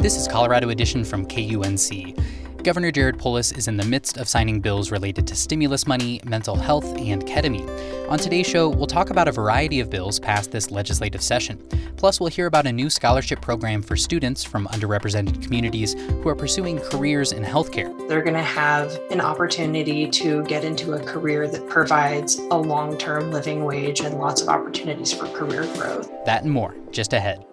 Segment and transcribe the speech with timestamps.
[0.00, 2.64] This is Colorado Edition from KUNC.
[2.64, 6.56] Governor Jared Polis is in the midst of signing bills related to stimulus money, mental
[6.56, 7.68] health, and ketamine.
[8.08, 11.58] On today's show, we'll talk about a variety of bills passed this legislative session.
[11.98, 16.34] Plus, we'll hear about a new scholarship program for students from underrepresented communities who are
[16.34, 17.94] pursuing careers in healthcare.
[18.08, 22.96] They're going to have an opportunity to get into a career that provides a long
[22.96, 26.10] term living wage and lots of opportunities for career growth.
[26.24, 27.44] That and more, just ahead.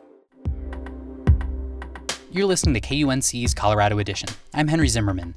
[2.38, 4.30] You're listening to KUNC's Colorado Edition.
[4.54, 5.34] I'm Henry Zimmerman.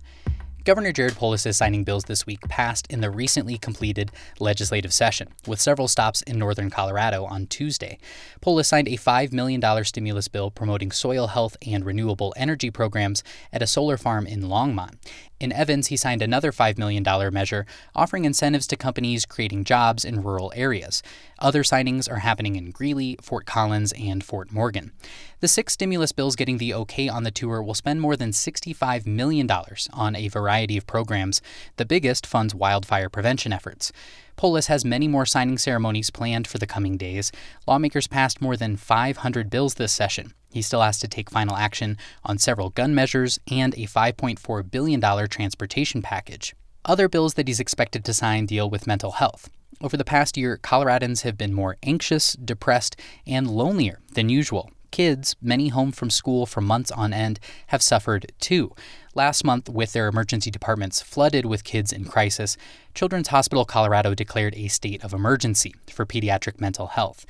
[0.65, 5.29] Governor Jared Polis' is signing bills this week passed in the recently completed legislative session,
[5.47, 7.99] with several stops in northern Colorado on Tuesday.
[8.43, 13.63] Polis signed a $5 million stimulus bill promoting soil health and renewable energy programs at
[13.63, 14.97] a solar farm in Longmont.
[15.41, 20.23] In Evans, he signed another $5 million measure offering incentives to companies creating jobs in
[20.23, 21.03] rural areas.
[21.39, 24.93] Other signings are happening in Greeley, Fort Collins, and Fort Morgan.
[25.41, 29.07] The six stimulus bills getting the okay on the tour will spend more than $65
[29.07, 29.51] million
[29.95, 31.41] on a variety of programs.
[31.77, 33.93] The biggest funds wildfire prevention efforts.
[34.37, 37.33] Polis has many more signing ceremonies planned for the coming days.
[37.67, 40.35] Lawmakers passed more than 500 bills this session.
[40.51, 45.29] He still has to take final action on several gun measures and a $5.4 billion
[45.29, 46.55] transportation package.
[46.85, 49.51] Other bills that he's expected to sign deal with mental health.
[49.83, 54.71] Over the past year, Coloradans have been more anxious, depressed, and lonelier than usual.
[54.91, 58.75] Kids, many home from school for months on end, have suffered too.
[59.15, 62.57] Last month, with their emergency departments flooded with kids in crisis,
[62.95, 67.25] Children's Hospital Colorado declared a state of emergency for pediatric mental health.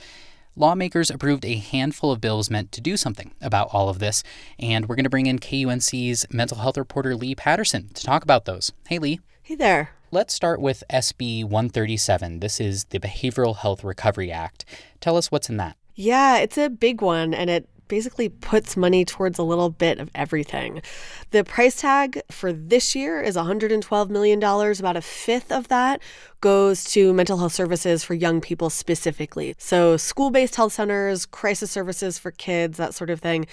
[0.56, 4.22] Lawmakers approved a handful of bills meant to do something about all of this,
[4.58, 8.46] and we're going to bring in KUNC's mental health reporter Leigh Paterson to talk about
[8.46, 8.72] those.
[8.88, 9.20] Hey, Leigh.
[9.42, 9.90] Hey there.
[10.10, 12.40] Let's start with SB 137.
[12.40, 14.64] This is the Behavioral Health Recovery Act.
[15.00, 15.76] Tell us what's in that.
[15.94, 20.08] Yeah, it's a big one and it basically puts money towards a little bit of
[20.14, 20.80] everything.
[21.32, 24.42] The price tag for this year is $112 million.
[24.42, 26.00] About a fifth of that
[26.40, 29.54] goes to mental health services for young people specifically.
[29.58, 33.46] So, school based health centers, crisis services for kids, that sort of thing.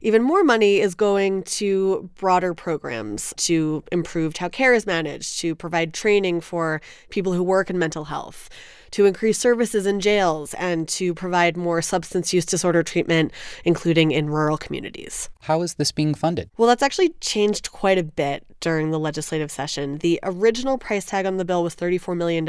[0.00, 5.54] Even more money is going to broader programs to improve how care is managed, to
[5.54, 6.80] provide training for
[7.10, 8.48] people who work in mental health
[8.92, 13.32] to increase services in jails and to provide more substance use disorder treatment,
[13.64, 15.28] including in rural communities.
[15.42, 16.50] How is this being funded?
[16.56, 19.98] Well, that's actually changed quite a bit during the legislative session.
[19.98, 22.46] The original price tag on the bill was $34 million.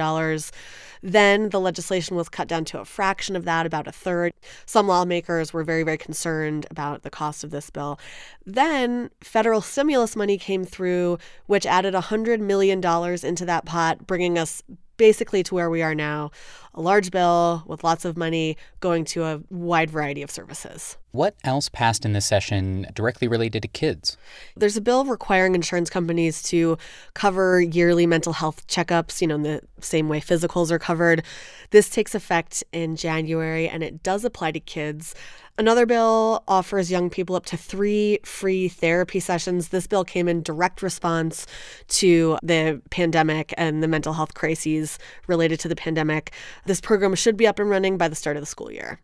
[1.01, 4.33] Then the legislation was cut down to a fraction of that, about a third.
[4.65, 7.99] Some lawmakers were very, very concerned about the cost of this bill.
[8.45, 12.83] Then federal stimulus money came through, which added $100 million
[13.25, 14.63] into that pot, bringing us
[14.97, 16.31] basically to where we are now
[16.73, 20.95] a large bill with lots of money going to a wide variety of services.
[21.11, 24.15] What else passed in this session directly related to kids?
[24.55, 26.77] There's a bill requiring insurance companies to
[27.15, 31.23] cover yearly mental health checkups, you know, in the same way physicals are covered.
[31.71, 35.15] This takes effect in January and it does apply to kids.
[35.59, 39.69] Another bill offers young people up to three free therapy sessions.
[39.69, 41.47] This bill came in direct response
[41.87, 46.31] to the pandemic and the mental health crises related to the pandemic.
[46.65, 49.01] This program should be up and running by the start of the school year.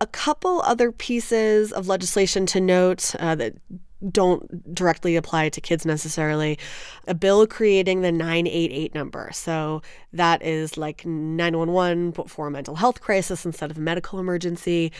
[0.00, 3.54] A couple other pieces of legislation to note uh, that
[4.10, 6.58] don't directly apply to kids necessarily.
[7.06, 9.30] A bill creating the 988 number.
[9.32, 9.82] So
[10.12, 14.92] that is like 911 for a mental health crisis instead of a medical emergency.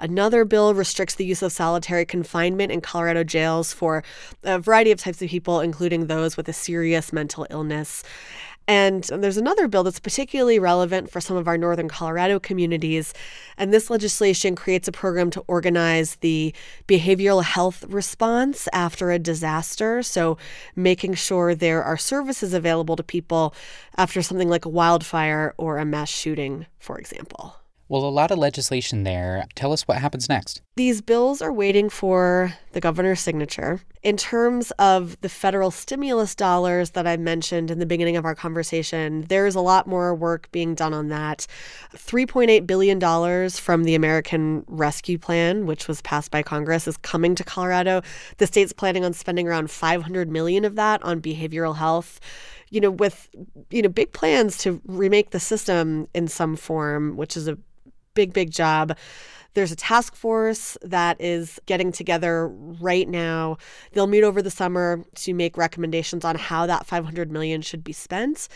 [0.00, 4.04] Another bill restricts the use of solitary confinement in Colorado jails for
[4.44, 8.04] a variety of types of people, including those with a serious mental illness.
[8.68, 13.14] And there's another bill that's particularly relevant for some of our northern Colorado communities.
[13.56, 16.54] And this legislation creates a program to organize the
[16.86, 20.02] behavioral health response after a disaster.
[20.02, 20.36] So,
[20.76, 23.54] making sure there are services available to people
[23.96, 27.57] after something like a wildfire or a mass shooting, for example.
[27.90, 29.46] Well, a lot of legislation there.
[29.54, 30.60] Tell us what happens next.
[30.76, 33.80] These bills are waiting for the governor's signature.
[34.02, 38.34] In terms of the federal stimulus dollars that I mentioned in the beginning of our
[38.34, 41.46] conversation, there's a lot more work being done on that.
[41.94, 47.42] $3.8 billion from the American Rescue Plan, which was passed by Congress, is coming to
[47.42, 48.02] Colorado.
[48.36, 52.20] The state's planning on spending around 500 million of that on behavioral health
[52.70, 53.30] you know, with
[53.70, 57.56] you know big plans to remake the system in some form, which is a
[58.18, 58.98] big, big job.
[59.54, 63.58] There's a task force that is getting together right now.
[63.92, 67.92] They'll meet over the summer to make recommendations on how that 500 million should be
[67.92, 68.48] spent.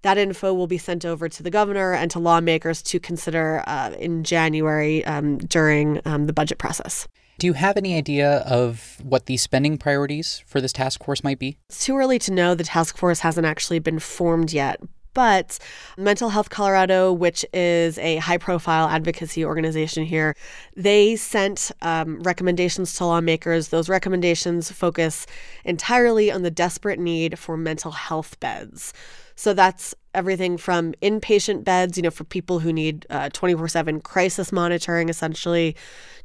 [0.00, 3.90] That info will be sent over to the governor and to lawmakers to consider uh,
[3.98, 7.06] in January um, during um, the budget process.
[7.38, 11.38] Do you have any idea of what the spending priorities for this task force might
[11.38, 11.58] be?
[11.68, 12.54] It's too early to know.
[12.54, 14.80] The task force hasn't actually been formed yet,
[15.14, 15.58] but
[15.96, 20.36] Mental Health Colorado, which is a high profile advocacy organization here,
[20.76, 23.68] they sent um, recommendations to lawmakers.
[23.68, 25.26] Those recommendations focus
[25.64, 28.92] entirely on the desperate need for mental health beds.
[29.34, 34.00] So that's everything from inpatient beds, you know, for people who need 24 uh, 7
[34.00, 35.74] crisis monitoring, essentially,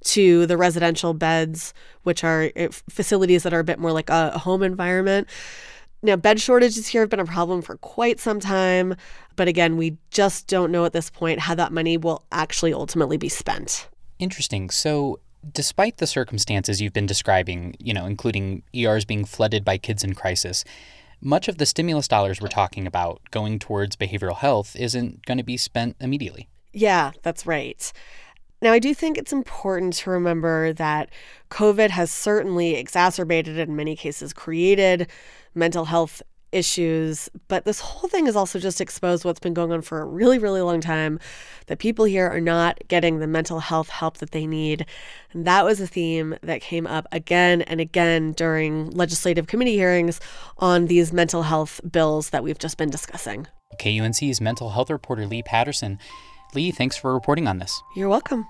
[0.04, 1.74] to the residential beds,
[2.04, 5.28] which are uh, facilities that are a bit more like a home environment.
[6.04, 8.96] Now, bed shortages here have been a problem for quite some time.
[9.36, 13.18] But again, we just don't know at this point how that money will actually ultimately
[13.18, 13.88] be spent.
[14.20, 14.70] Interesting.
[14.70, 15.20] So,
[15.54, 20.14] despite the circumstances you've been describing, you know, including ERs being flooded by kids in
[20.14, 20.64] crisis,
[21.22, 25.44] much of the stimulus dollars we're talking about going towards behavioral health isn't going to
[25.44, 26.48] be spent immediately.
[26.74, 27.92] Yeah, that's right.
[28.62, 31.10] Now, I do think it's important to remember that
[31.52, 35.08] COVID has certainly exacerbated, in many cases, created
[35.58, 36.22] mental health
[36.52, 40.06] issues, but this whole thing has also just exposed what's been going on for a
[40.06, 41.20] really, really long time
[41.68, 44.86] that people here are not getting the mental health help that they need.
[45.34, 50.20] And that was a theme that came up again and again during legislative committee hearings
[50.58, 53.48] on these mental health bills that we've just been discussing.
[53.80, 56.00] KUNC's mental health reporter Leigh Paterson.
[56.56, 57.82] Leigh, thanks for reporting on this.
[57.96, 58.48] You're welcome.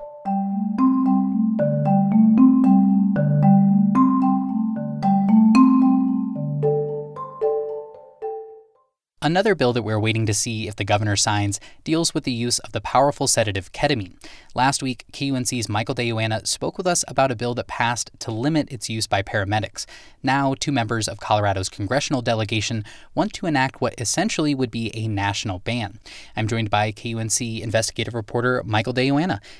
[9.27, 12.59] Another bill that we're waiting to see if the governor signs deals with the use
[12.59, 14.13] of the powerful sedative ketamine.
[14.57, 18.71] Last week, KUNC's Michael De spoke with us about a bill that passed to limit
[18.71, 19.85] its use by paramedics.
[20.23, 22.83] Now, two members of Colorado's congressional delegation
[23.13, 25.99] want to enact what essentially would be a national ban.
[26.35, 29.11] I'm joined by KUNC investigative reporter Michael De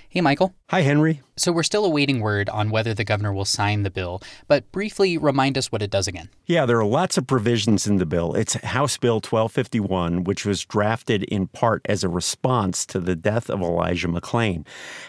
[0.10, 0.56] Hey, Michael.
[0.72, 1.22] Hi, Henry.
[1.38, 5.20] So we're still awaiting word on whether the governor will sign the bill, but briefly
[5.20, 6.30] remind us what it does again.
[6.48, 8.34] Yeah, there are lots of provisions in the bill.
[8.34, 13.52] It's House Bill 1251, which was drafted in part as a response to the death
[13.52, 14.66] of Elijah McClain.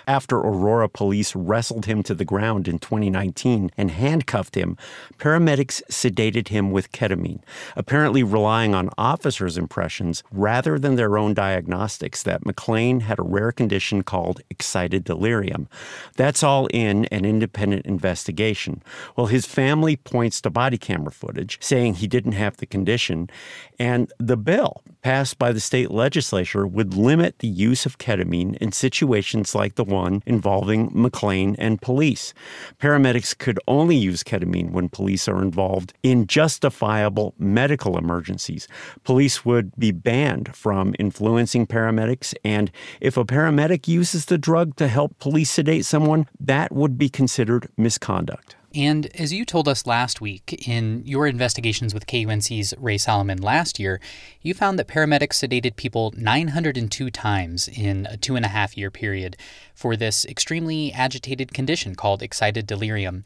[0.06, 4.76] After Aurora police wrestled him to the ground in 2019 and handcuffed him,
[5.18, 7.42] paramedics sedated him with ketamine,
[7.76, 13.52] apparently relying on officers' impressions rather than their own diagnostics that McClain had a rare
[13.52, 15.68] condition called excited delirium.
[16.16, 18.82] That's all in an independent investigation.
[19.16, 23.30] Well, his family points to body camera footage saying he didn't have the condition,
[23.78, 28.72] and the bill passed by the state legislature would limit the use of ketamine in
[28.72, 32.34] situations like the one involving McClain and police.
[32.78, 38.68] Paramedics could only use ketamine when police are involved in justifiable medical emergencies.
[39.04, 42.70] Police would be banned from influencing paramedics, and
[43.00, 47.68] if a paramedic uses the drug to help police sedate someone, that would be considered
[47.76, 48.57] misconduct.
[48.74, 53.78] And as you told us last week in your investigations with KUNC's Rae Solomon last
[53.78, 53.98] year,
[54.42, 58.90] you found that paramedics sedated people 902 times in a two and a half year
[58.90, 59.36] period
[59.74, 63.24] for this extremely agitated condition called excited delirium.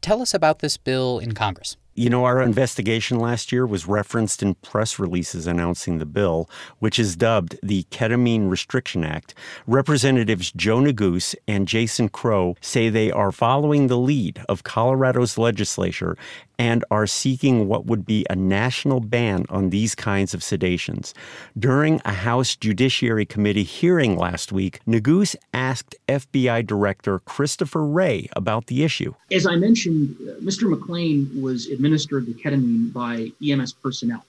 [0.00, 1.76] Tell us about this bill in Congress.
[1.94, 6.48] You know, our investigation last year was referenced in press releases announcing the bill,
[6.78, 9.34] which is dubbed the Ketamine Restriction Act.
[9.66, 16.16] Representatives Joe Neguse and Jason Crow say they are following the lead of Colorado's legislature
[16.60, 21.14] and are seeking what would be a national ban on these kinds of sedations.
[21.58, 28.66] During a House Judiciary Committee hearing last week, Neguse asked FBI Director Christopher Wray about
[28.66, 29.14] the issue.
[29.32, 30.70] As I mentioned, uh, Mr.
[30.70, 34.22] McClain was administered the ketamine by EMS personnel.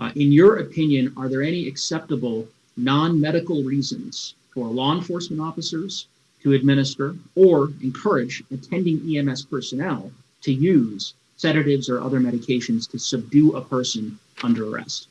[0.00, 2.44] Uh, in your opinion, are there any acceptable
[2.76, 6.08] non medical reasons for law enforcement officers
[6.42, 10.10] to administer or encourage attending EMS personnel
[10.42, 15.06] to use sedatives or other medications to subdue a person under arrest.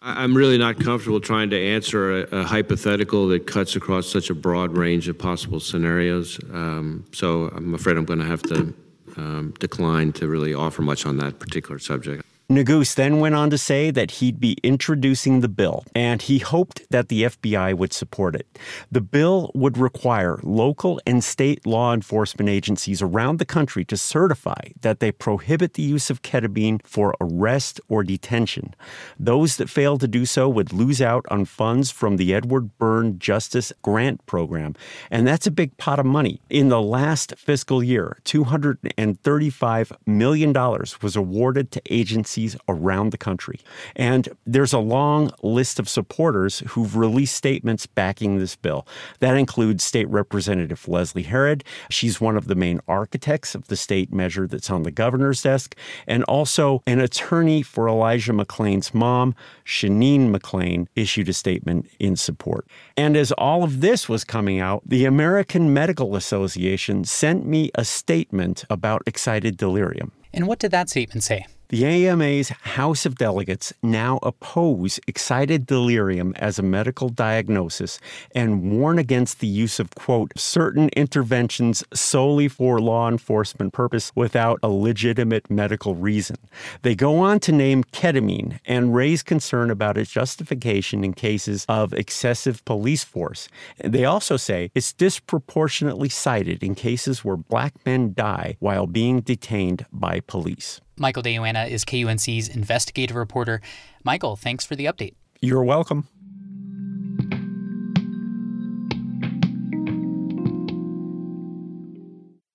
[0.00, 4.34] I'm really not comfortable trying to answer a, a, hypothetical that cuts across such a
[4.34, 6.38] broad range of possible scenarios.
[6.52, 8.74] Um, so I'm afraid I'm going to have to
[9.16, 12.24] um, decline to really offer much on that particular subject.
[12.50, 16.86] Neguse then went on to say that he'd be introducing the bill, and he hoped
[16.90, 18.46] that the FBI would support it.
[18.92, 24.60] The bill would require local and state law enforcement agencies around the country to certify
[24.82, 28.74] that they prohibit the use of ketamine for arrest or detention.
[29.18, 33.18] Those that fail to do so would lose out on funds from the Edward Byrne
[33.18, 34.76] Justice Grant Program,
[35.10, 36.42] and that's a big pot of money.
[36.50, 43.60] In the last fiscal year, $235 million was awarded to agencies agencies around the country.
[43.96, 48.86] And there's a long list of supporters who've released statements backing this bill.
[49.20, 51.64] That includes State Representative Leslie Herod.
[51.90, 55.76] She's one of the main architects of the state measure that's on the governor's desk,
[56.06, 62.66] and also an attorney for Elijah McClain's mom, Sheneen McClain, issued a statement in support.
[62.96, 67.84] And as all of this was coming out, the American Medical Association sent me a
[67.84, 70.12] statement about excited delirium.
[70.32, 71.46] And what did that statement say?
[71.74, 77.98] The AMA's House of Delegates now oppose excited delirium as a medical diagnosis
[78.32, 84.60] and warn against the use of, quote, certain interventions solely for law enforcement purpose without
[84.62, 86.36] a legitimate medical reason.
[86.82, 91.92] They go on to name ketamine and raise concern about its justification in cases of
[91.92, 93.48] excessive police force.
[93.82, 99.86] They also say it's disproportionately cited in cases where black men die while being detained
[99.92, 100.80] by police.
[100.96, 103.60] Michael De Yoanna is KUNC's investigative reporter.
[104.04, 105.14] Michael, thanks for the update.
[105.40, 106.08] You're welcome.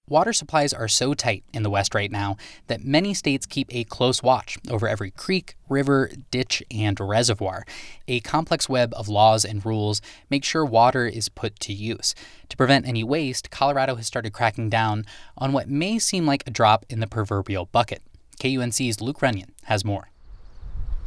[0.10, 3.84] Water supplies are so tight in the West right now that many states keep a
[3.84, 7.64] close watch over every creek, river, ditch, and reservoir.
[8.08, 12.16] A complex web of laws and rules make sure water is put to use.
[12.50, 15.06] To prevent any waste, Colorado has started cracking down
[15.38, 18.02] on what may seem like a drop in the proverbial bucket.
[18.40, 20.10] KUNC's Luke Runyon has more.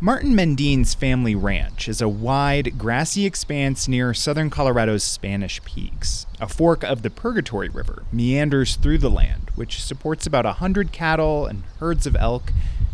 [0.00, 6.26] Martin Mendine's family ranch is a wide, grassy expanse near southern Colorado's Spanish Peaks.
[6.40, 10.90] A fork of the Purgatory River meanders through the land, which supports about a hundred
[10.90, 12.52] cattle and herds of elk.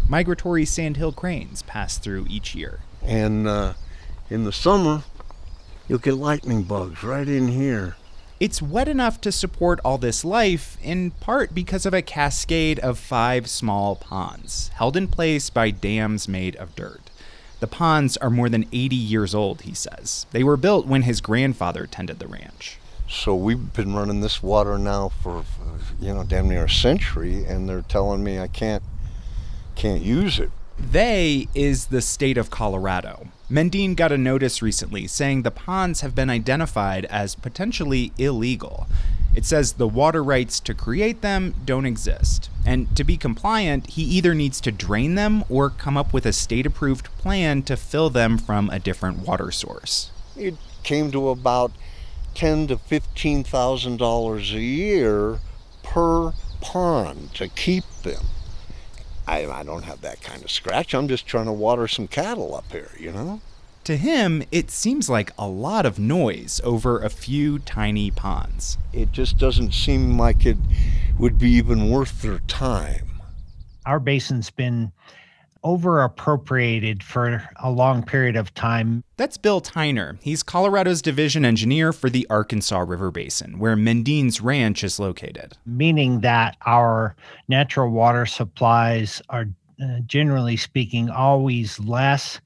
[0.08, 2.80] Migratory sandhill cranes pass through each year.
[3.02, 3.72] And uh,
[4.28, 5.02] in the summer,
[5.88, 7.96] you'll get lightning bugs right in here.
[8.40, 12.96] It's wet enough to support all this life, in part because of a cascade of
[12.96, 17.10] five small ponds, held in place by dams made of dirt.
[17.58, 20.24] The ponds are more than 80 years old, he says.
[20.30, 22.78] They were built when his grandfather tended the ranch.
[23.08, 25.44] So we've been running this water now for,
[26.00, 28.84] you know, damn near a century, and they're telling me I can't
[29.74, 30.50] can't use it.
[30.80, 33.28] They is the state of Colorado.
[33.50, 38.86] Mendine got a notice recently saying the ponds have been identified as potentially illegal.
[39.34, 42.48] It says the water rights to create them don't exist.
[42.64, 46.32] And to be compliant, he either needs to drain them or come up with a
[46.32, 50.10] state approved plan to fill them from a different water source.
[50.36, 51.72] It came to about
[52.34, 55.40] ten to fifteen thousand dollars a year
[55.82, 58.24] per pond to keep them.
[59.28, 60.94] I, I don't have that kind of scratch.
[60.94, 63.40] I'm just trying to water some cattle up here, you know?
[63.84, 68.78] To him, it seems like a lot of noise over a few tiny ponds.
[68.92, 70.56] It just doesn't seem like it
[71.18, 73.20] would be even worth their time.
[73.84, 74.92] Our basin's been
[75.64, 79.02] over appropriated for a long period of time.
[79.16, 80.18] That's Bill Tyner.
[80.20, 85.56] He's Colorado's division engineer for the Arkansas River Basin, where Mendine's ranch is located.
[85.66, 87.16] Meaning that our
[87.48, 89.46] natural water supplies are,
[89.82, 92.40] uh, generally speaking, always less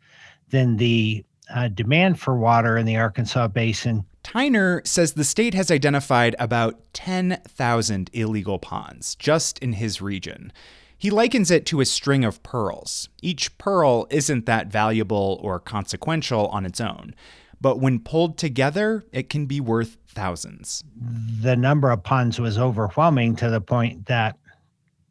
[0.50, 4.04] than the uh, demand for water in the Arkansas Basin.
[4.24, 10.52] Tyner says the state has identified about 10,000 illegal ponds just in his region.
[11.02, 13.08] He likens it to a string of pearls.
[13.20, 17.16] Each pearl isn't that valuable or consequential on its own,
[17.60, 20.84] but when pulled together, it can be worth thousands.
[20.94, 24.38] The number of puns was overwhelming to the point that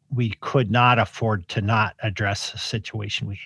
[0.08, 3.28] we could not afford to not address the situation.
[3.28, 3.38] We,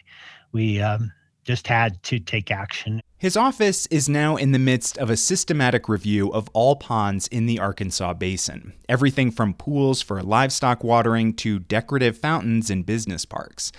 [0.52, 1.10] we um,
[1.46, 3.00] just had to take action.
[3.18, 7.46] His office is now in the midst of a systematic review of all ponds in
[7.46, 13.72] the Arkansas Basin, everything from pools for livestock watering to decorative fountains in business parks.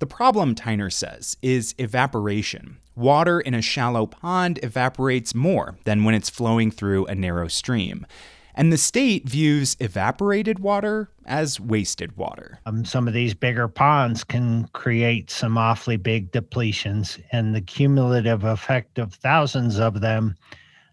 [0.00, 2.78] The problem, Tyner says, is evaporation.
[2.96, 8.06] Water in a shallow pond evaporates more than when it's flowing through a narrow stream.
[8.54, 12.60] And the state views evaporated water as wasted water.
[12.66, 18.44] Um, some of these bigger ponds can create some awfully big depletions, and the cumulative
[18.44, 20.36] effect of thousands of them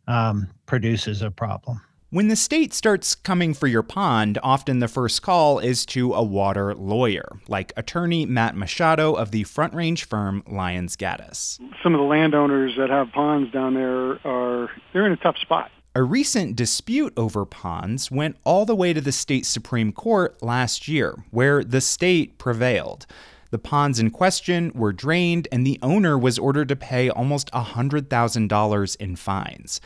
[0.07, 1.81] um, produces a problem.
[2.09, 6.21] When the state starts coming for your pond, often the first call is to a
[6.21, 11.57] water lawyer, like attorney Matt Machado of the Front Range firm Lyons Gaddis.
[11.81, 15.71] Some of the landowners that have ponds down there are they're in a tough spot.
[15.93, 20.87] A recent dispute over ponds went all the way to the state Supreme Court last
[20.87, 23.05] year, where the state prevailed.
[23.49, 28.95] The ponds in question were drained, and the owner was ordered to pay almost $100,000
[29.01, 29.81] in fines.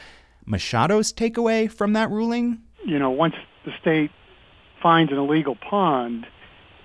[0.45, 2.61] Machado's takeaway from that ruling?
[2.85, 3.33] You know, once
[3.65, 4.11] the state
[4.83, 6.27] finds an illegal pond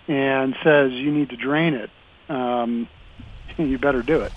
[0.08, 1.90] and says you need to drain it,
[2.30, 2.88] um,
[3.58, 4.32] you better do it.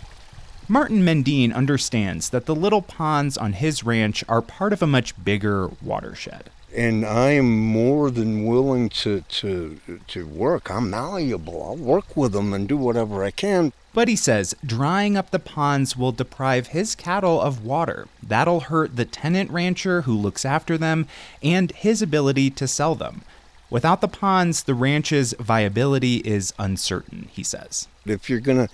[0.67, 5.21] Martin Mendine understands that the little ponds on his ranch are part of a much
[5.23, 6.49] bigger watershed.
[6.75, 10.71] And I am more than willing to, to, to work.
[10.71, 11.63] I'm malleable.
[11.63, 13.73] I'll work with them and do whatever I can.
[13.93, 18.07] But he says drying up the ponds will deprive his cattle of water.
[18.23, 21.07] That'll hurt the tenant rancher who looks after them
[21.43, 23.21] and his ability to sell them.
[23.69, 27.87] Without the ponds, the ranch's viability is uncertain, he says.
[28.05, 28.73] If you're going to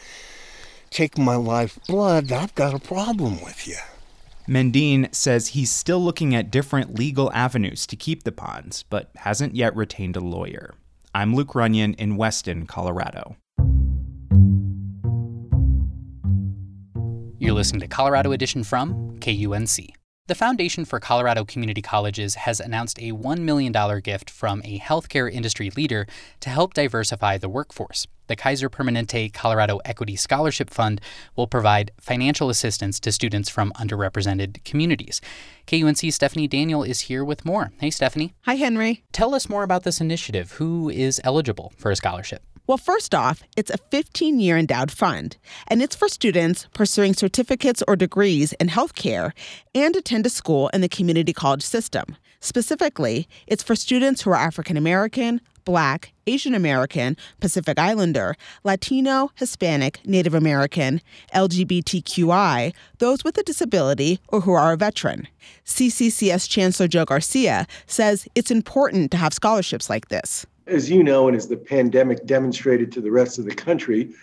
[0.89, 3.77] take my lifeblood, I've got a problem with you.
[4.47, 9.55] Mendine says he's still looking at different legal avenues to keep the ponds, but hasn't
[9.55, 10.73] yet retained a lawyer.
[11.13, 13.35] I'm Luke Runyon in Weston, Colorado.
[17.37, 19.93] You're listening to Colorado Edition from KUNC.
[20.27, 25.31] The Foundation for Colorado Community Colleges has announced a $1 million gift from a healthcare
[25.31, 26.05] industry leader
[26.41, 28.05] to help diversify the workforce.
[28.29, 31.01] The Kaiser Permanente Colorado Equity Scholarship Fund
[31.35, 35.19] will provide financial assistance to students from underrepresented communities.
[35.65, 37.71] KUNC's Stephanie Daniel is here with more.
[37.79, 38.35] Hey, Stephanie.
[38.43, 39.03] Hi, Henry.
[39.11, 40.51] Tell us more about this initiative.
[40.53, 42.43] Who is eligible for a scholarship?
[42.67, 47.81] Well, first off, it's a 15 year endowed fund, and it's for students pursuing certificates
[47.87, 49.31] or degrees in healthcare
[49.73, 52.15] and attend a school in the community college system.
[52.41, 59.99] Specifically, it's for students who are African American, Black, Asian American, Pacific Islander, Latino, Hispanic,
[60.05, 61.01] Native American,
[61.33, 65.27] LGBTQI, those with a disability, or who are a veteran.
[65.65, 71.27] CCCS Chancellor Joe Garcia says it's important to have scholarships like this as you know,
[71.27, 74.13] and as the pandemic demonstrated to the rest of the country,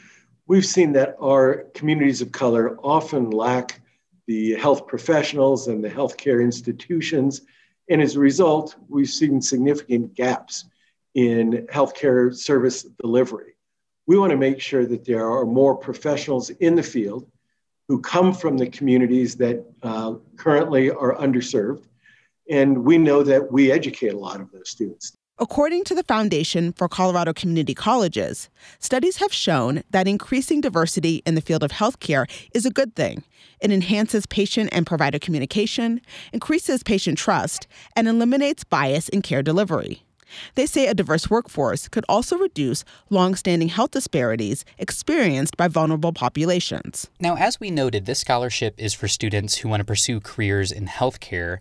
[0.47, 3.81] we've seen that our communities of color often lack
[4.27, 7.43] the health professionals and the healthcare institutions.
[7.91, 10.65] And as a result, we've seen significant gaps
[11.17, 13.55] in healthcare service delivery.
[14.07, 17.27] We want to make sure that there are more professionals in the field
[17.89, 21.85] who come from the communities that uh, currently are underserved.
[22.51, 25.17] And we know that we educate a lot of those students.
[25.39, 31.35] According to the Foundation for Colorado Community Colleges, studies have shown that increasing diversity in
[31.35, 33.23] the field of healthcare is a good thing.
[33.61, 36.01] It enhances patient and provider communication,
[36.33, 40.06] increases patient trust, and eliminates bias in care delivery.
[40.55, 47.09] They say a diverse workforce could also reduce longstanding health disparities experienced by vulnerable populations.
[47.21, 50.87] Now, as we noted, this scholarship is for students who want to pursue careers in
[50.87, 51.59] healthcare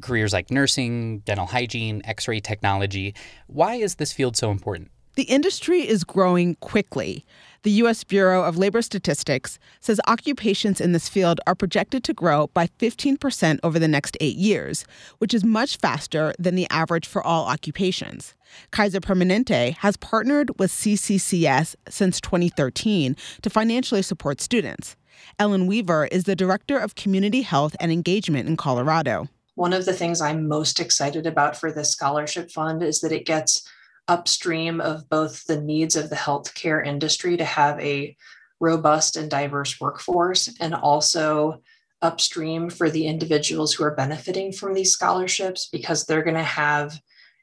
[0.00, 3.14] careers like nursing, dental hygiene, x ray technology.
[3.46, 4.90] Why is this field so important?
[5.16, 7.24] The industry is growing quickly.
[7.62, 8.04] The U.S.
[8.04, 13.58] Bureau of Labor Statistics says occupations in this field are projected to grow by 15%
[13.62, 14.84] over the next eight years,
[15.16, 18.34] which is much faster than the average for all occupations.
[18.72, 24.96] Kaiser Permanente has partnered with CCCS since 2013 to financially support students.
[25.38, 29.28] Ellen Weaver is the Director of Community Health and Engagement in Colorado.
[29.54, 33.24] One of the things I'm most excited about for this scholarship fund is that it
[33.24, 33.66] gets
[34.08, 38.16] upstream of both the needs of the healthcare industry to have a
[38.60, 41.60] robust and diverse workforce and also
[42.02, 46.98] upstream for the individuals who are benefiting from these scholarships because they're going to have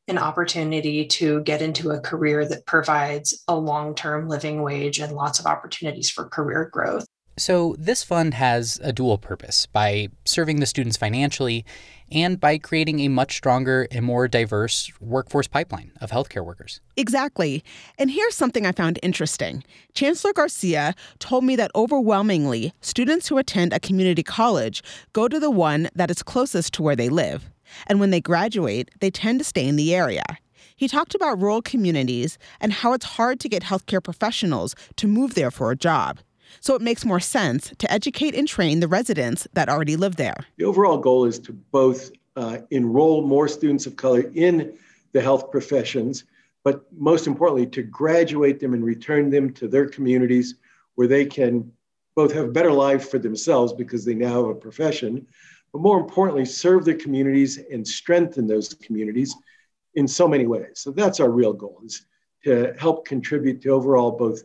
[0.08, 5.13] an opportunity to get into a career that provides a long term living wage and
[5.13, 7.08] lots of opportunities for career growth.
[7.35, 11.65] So, this fund has a dual purpose by serving the students financially
[12.11, 16.79] and by creating a much stronger and more diverse workforce pipeline of healthcare workers.
[16.95, 17.63] Exactly.
[17.97, 19.63] And here's something I found interesting
[19.95, 25.51] Chancellor Garcia told me that overwhelmingly, students who attend a community college go to the
[25.51, 27.49] one that is closest to where they live.
[27.87, 30.23] And when they graduate, they tend to stay in the area.
[30.75, 35.33] He talked about rural communities and how it's hard to get healthcare professionals to move
[35.33, 36.19] there for a job
[36.59, 40.45] so it makes more sense to educate and train the residents that already live there.
[40.57, 44.77] The overall goal is to both uh, enroll more students of color in
[45.11, 46.25] the health professions,
[46.63, 50.55] but most importantly, to graduate them and return them to their communities
[50.95, 51.71] where they can
[52.15, 55.25] both have a better life for themselves because they now have a profession,
[55.71, 59.35] but more importantly, serve their communities and strengthen those communities
[59.95, 60.73] in so many ways.
[60.75, 62.05] So that's our real goal is
[62.43, 64.43] to help contribute to overall both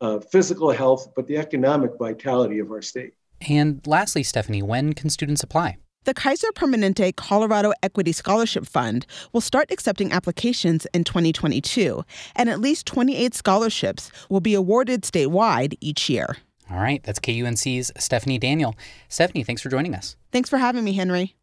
[0.00, 3.14] uh, physical health, but the economic vitality of our state.
[3.48, 5.78] And lastly, Stephanie, when can students apply?
[6.04, 12.02] The Kaiser Permanente Colorado Equity Scholarship Fund will start accepting applications in 2022,
[12.34, 16.38] and at least 28 scholarships will be awarded statewide each year.
[16.70, 18.74] All right, that's KUNC's Stephanie Daniel.
[19.08, 20.16] Stephanie, thanks for joining us.
[20.32, 21.34] Thanks for having me, Henry.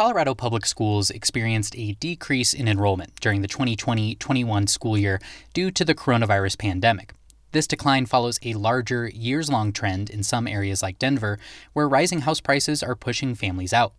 [0.00, 5.20] Colorado Public Schools experienced a decrease in enrollment during the 2020 21 school year
[5.52, 7.12] due to the coronavirus pandemic.
[7.52, 11.38] This decline follows a larger, years long trend in some areas like Denver,
[11.74, 13.92] where rising house prices are pushing families out.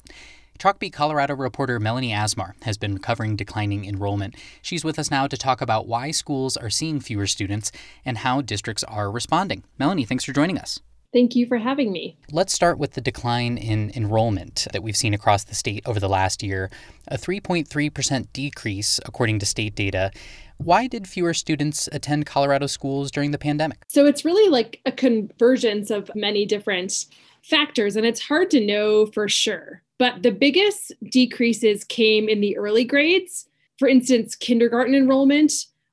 [0.58, 4.34] Chalkbeat Colorado reporter Melanie Asmar has been covering declining enrollment.
[4.64, 7.72] She's with us now to talk about why schools are seeing fewer students
[8.04, 9.66] and how districts are responding.
[9.78, 10.80] Melanie, thanks for joining us.
[11.14, 12.18] Thank you for having me.
[12.32, 16.08] Let's start with the decline in enrollment that we've seen across the state over the
[16.08, 16.70] last year
[17.10, 20.12] a 3.3% decrease, according to state data.
[20.58, 23.80] Why did fewer students attend Colorado schools during the pandemic?
[23.90, 27.08] So it's really like a convergence of many different
[27.44, 29.82] factors, and it's hard to know for sure.
[29.98, 33.48] But the biggest decreases came in the early grades.
[33.80, 35.52] For instance, kindergarten enrollment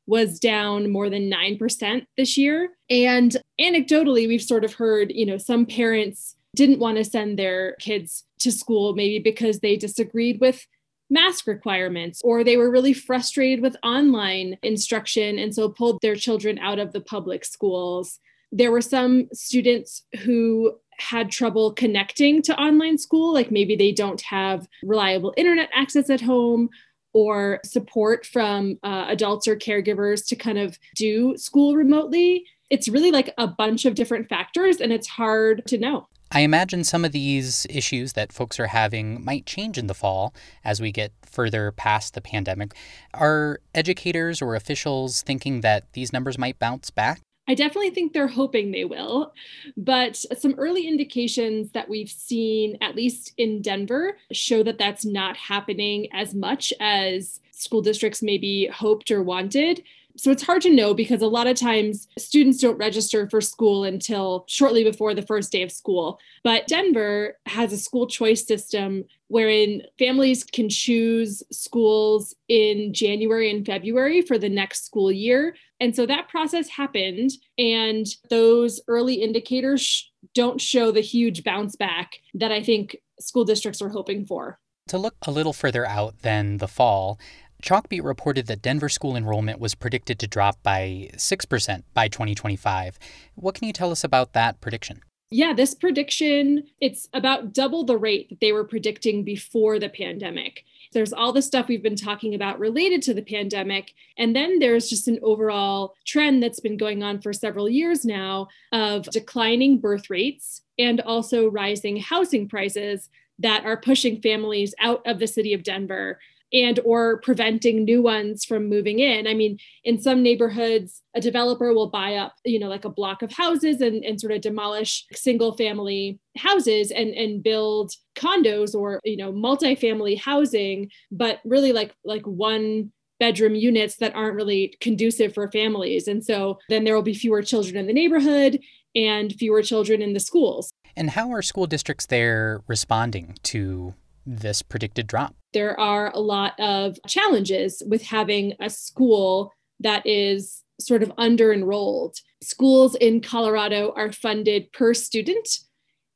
[0.09, 2.71] was down more than 9% this year.
[2.89, 7.77] And anecdotally, we've sort of heard, you know, some parents didn't want to send their
[7.79, 10.67] kids to school maybe because they disagreed with
[11.11, 16.59] mask requirements or they were really frustrated with online instruction and so pulled their children
[16.59, 18.19] out of the public schools.
[18.51, 24.21] There were some students who had trouble connecting to online school, like maybe they don't
[24.23, 26.71] have reliable internet access at home
[27.13, 32.45] or support from uh, adults or caregivers to kind of do school remotely.
[32.71, 36.09] It's really like a bunch of different factors, and it's hard to know.
[36.31, 40.35] I imagine some of these issues that folks are having might change in the fall
[40.63, 42.75] as we get further past the pandemic.
[43.15, 47.21] Are educators or officials thinking that these numbers might bounce back?
[47.49, 49.33] I definitely think they're hoping they will.
[49.77, 55.37] But some early indications that we've seen, at least in Denver, show that that's not
[55.37, 59.83] happening as much as school districts maybe hoped or wanted.
[60.17, 63.85] So it's hard to know because a lot of times students don't register for school
[63.85, 66.19] until shortly before the first day of school.
[66.43, 73.65] But Denver has a school choice system wherein families can choose schools in January and
[73.65, 75.55] February for the next school year.
[75.81, 82.15] And so that process happened, and those early indicators don't show the huge bounce back
[82.35, 84.59] that I think school districts are hoping for.
[84.89, 87.19] To look a little further out than the fall,
[87.63, 92.99] Chalkbeat reported that Denver school enrollment was predicted to drop by 6% by 2025.
[93.35, 95.03] What can you tell us about that prediction?
[95.31, 100.65] Yeah, this prediction, it's about double the rate that they were predicting before the pandemic.
[100.93, 103.93] There's all the stuff we've been talking about related to the pandemic.
[104.17, 108.49] And then there's just an overall trend that's been going on for several years now
[108.73, 115.19] of declining birth rates and also rising housing prices that are pushing families out of
[115.19, 116.19] the city of Denver
[116.53, 119.27] and or preventing new ones from moving in.
[119.27, 123.23] I mean in some neighborhoods a developer will buy up you know like a block
[123.23, 129.01] of houses and, and sort of demolish single family houses and and build condos or
[129.05, 135.35] you know multifamily housing but really like like one bedroom units that aren't really conducive
[135.35, 136.09] for families.
[136.09, 138.61] And so then there will be fewer children in the neighborhood
[138.95, 140.71] and fewer children in the schools.
[140.97, 143.95] And how are school districts there responding to
[144.27, 145.35] this predicted drop?
[145.53, 151.53] There are a lot of challenges with having a school that is sort of under
[151.53, 152.17] enrolled.
[152.43, 155.49] Schools in Colorado are funded per student.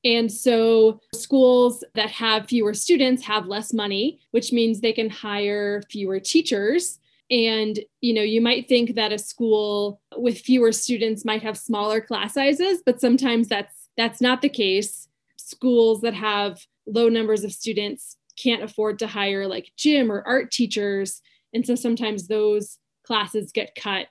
[0.04, 5.82] And so schools that have fewer students have less money, which means they can hire
[5.90, 6.98] fewer teachers.
[7.30, 12.00] And you know, you might think that a school with fewer students might have smaller
[12.00, 15.08] class sizes, but sometimes that's that's not the case.
[15.36, 20.50] Schools that have low numbers of students can't afford to hire like gym or art
[20.50, 21.20] teachers.
[21.52, 24.06] And so sometimes those classes get cut.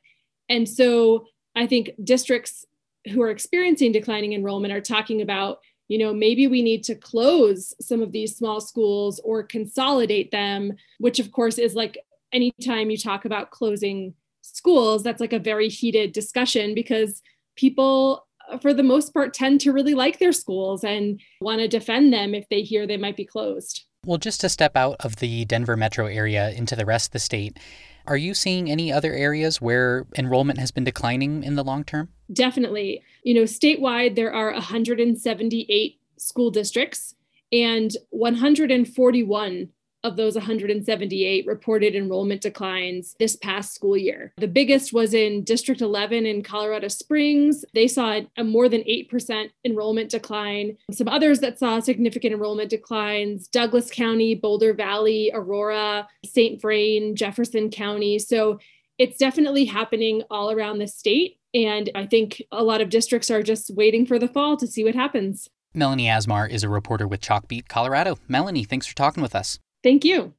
[0.50, 2.66] And so I think districts
[3.12, 7.74] who are experiencing declining enrollment are talking about, you know, maybe we need to close
[7.82, 11.98] some of these small schools or consolidate them, which of course is like
[12.32, 17.22] anytime you talk about closing schools, that's like a very heated discussion because
[17.56, 21.68] people uh, for the most part, tend to really like their schools and want to
[21.68, 23.86] defend them if they hear they might be closed.
[24.04, 27.20] Well, just to step out of the Denver metro area into the rest of the
[27.20, 27.60] state,
[28.08, 32.10] are you seeing any other areas where enrollment has been declining in the long term?
[32.34, 33.04] Definitely.
[33.24, 37.14] You know, statewide, there are 178 school districts,
[37.52, 39.70] and 141
[40.04, 44.34] of those 178 reported enrollment declines this past school year.
[44.38, 47.64] The biggest was in District 11 in Colorado Springs.
[47.74, 50.78] They saw a more than 8% enrollment decline.
[50.92, 56.62] Some others that saw significant enrollment declines Douglas County, Boulder Valley, Aurora, St.
[56.62, 58.20] Vrain, Jefferson County.
[58.20, 58.60] So
[58.98, 61.38] it's definitely happening all around the state.
[61.54, 64.84] And I think a lot of districts are just waiting for the fall to see
[64.84, 65.50] what happens.
[65.74, 68.18] Melanie Asmar is a reporter with Chalkbeat Colorado.
[68.28, 69.58] Melanie, thanks for talking with us.
[69.84, 70.34] Thank you.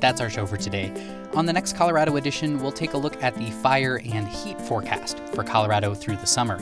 [0.00, 0.92] That's our show for today.
[1.34, 5.20] On the next Colorado edition, we'll take a look at the fire and heat forecast
[5.32, 6.58] for Colorado through the summer.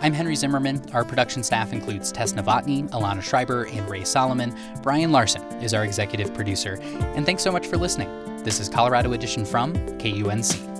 [0.00, 0.88] I'm Henry Zimmerman.
[0.92, 4.56] Our production staff includes Tess Novotny, Alana Schreiber, and Rae Solomon.
[4.82, 6.78] Brian Larson is our executive producer.
[7.16, 8.08] And thanks so much for listening.
[8.44, 10.71] This is Colorado Edition from KUNC.